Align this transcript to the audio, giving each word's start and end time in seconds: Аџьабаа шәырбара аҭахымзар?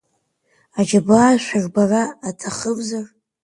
Аџьабаа 0.79 1.41
шәырбара 1.43 2.03
аҭахымзар? 2.27 3.05